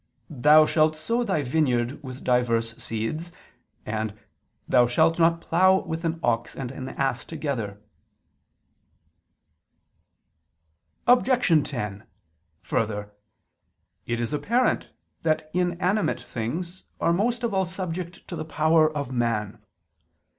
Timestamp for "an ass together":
6.71-7.79